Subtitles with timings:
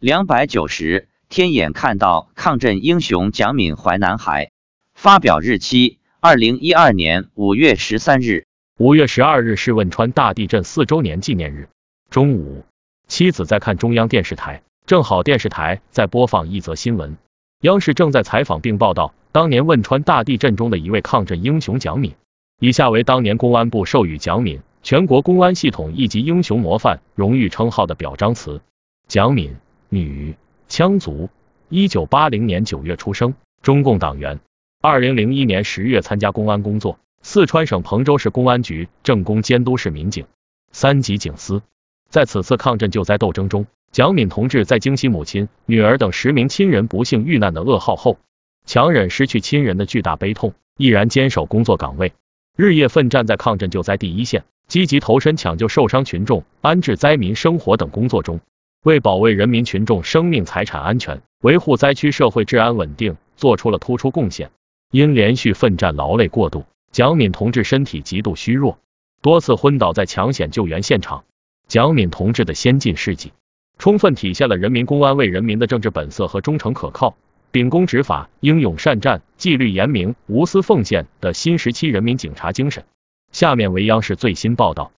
[0.00, 4.52] 两百九十，天眼看到抗震英雄蒋敏怀男孩。
[4.94, 8.46] 发表日期：二零一二年五月十三日。
[8.78, 11.68] 五月十二日是汶川大地震四周年纪念日。
[12.10, 12.64] 中午，
[13.08, 17.16] 妻子在看中央电视台，正好电视台在播放一则新闻，
[17.62, 22.14] 央视正在采访并报道当年汶川大地震中的一位抗震英雄蒋敏。
[22.60, 28.60] 以下为当年公安部授予蒋敏全国公安系统一级英雄模范荣誉称号的表彰词。
[29.08, 29.56] 蒋敏。
[29.90, 30.34] 女，
[30.68, 31.30] 羌族，
[31.70, 34.38] 一九八零年九月出生，中共党员。
[34.82, 40.26] 二零零一年十月参加公安工作，四川省彭州市公安局政工监督室民警，
[40.72, 41.62] 三级警司。
[42.10, 48.18] 在此次抗震救灾斗争中，蒋敏同志在惊悉母亲、女儿等十名亲人不幸遇难的噩耗后，
[48.66, 52.12] 强忍失去亲人的巨大悲痛，毅然坚守工作岗位，
[52.56, 58.38] 日夜奋战在抗震救灾第一线，积极投身抢救受伤群众、安置灾民生活等工作中。
[58.84, 64.50] 为保卫人民群众生命财产安全，维护灾区社会治安稳定，做出了突出贡献。
[64.92, 68.78] 因连续奋战劳累过度，蒋敏同志身体极度虚弱，
[69.20, 71.24] 多次昏倒在抢险救援现场。
[71.66, 73.32] 蒋敏同志的先进事迹，
[73.78, 77.16] 充分体现了人民公安为人民的政治本色和忠诚可靠、
[77.50, 82.84] 秉公执法、英勇善战、纪律严明、无私奉献的新时期人民警察精神。
[83.32, 84.92] 下面为央视最新报道。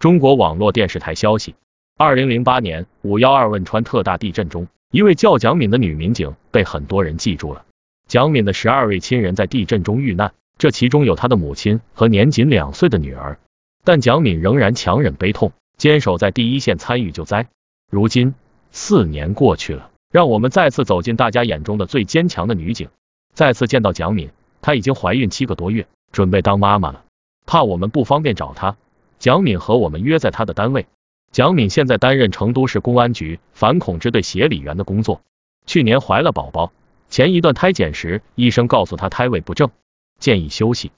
[0.00, 1.54] 中国网络电视台消息。
[2.00, 7.64] 二零零八年五幺二汶川特大地震中，一位叫蒋敏的女民警被很多人记住了。
[8.06, 13.40] 蒋敏的十二位亲人在地震中遇难，这其中有她的母亲和年仅两岁的女儿。
[13.82, 17.48] 但蒋敏仍然强忍悲痛，坚守在第一线参与救灾。
[17.90, 18.32] 如今
[18.70, 22.90] 四年过去了，让我们再次走进大家眼中的最坚强的女警。
[23.34, 24.30] 再次见到蒋敏，
[24.62, 27.04] 她已经怀孕七个多月，准备当妈妈了。
[27.44, 28.76] 怕我们不方便找她，
[29.18, 30.86] 蒋敏和我们约在她的单位。
[31.30, 35.20] 蒋敏现在担任成都市公安局反恐支队协理员的工作。
[35.66, 36.72] 去年怀了宝宝，
[37.10, 39.70] 前一段胎检时，医生告诉她胎位不正，
[40.18, 40.90] 建议休息。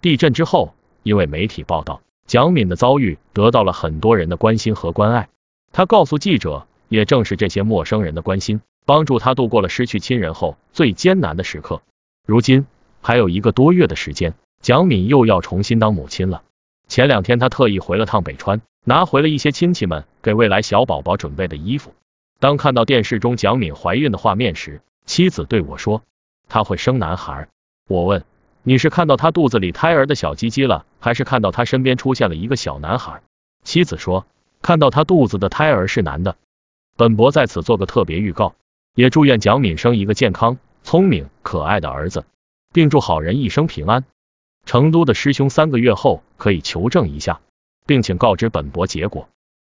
[0.00, 5.28] 地震之后，因为媒体报道，蒋敏的遭遇得到了很多人的关心和关爱。
[5.72, 11.82] 她告诉记者，也正是这些陌生人的关心，帮助她度过了失去亲人后最艰难的时刻。
[12.26, 12.66] 如今
[13.02, 16.42] 还有一个多月的时间，蒋敏又要重新当母亲了。
[16.88, 18.62] 前两天，她特意回了趟北川。
[18.88, 21.92] 拿回了一些亲戚们给未来小宝宝准备的衣服。
[22.38, 26.02] 当看到电视中蒋敏怀孕的画面时，妻子对我说
[26.48, 27.48] ：“她会生男孩。”
[27.90, 28.24] 我问
[28.62, 33.22] ：“你是看到她肚子里胎儿的小鸡鸡了，还是看到她身边出现了一个小男孩？”
[33.64, 34.24] 妻子说
[34.62, 36.36] ：“看到她肚子的胎儿是男的。”
[36.96, 38.54] 本博在此做个特别预告，
[38.94, 42.24] 也祝愿蒋敏生一个健康、聪明、可爱的儿子，
[42.72, 44.04] 并祝好人一生平安。
[44.64, 47.40] 成都的师兄三个月后可以求证一下。
[47.86, 49.28] 并请告知本博结果。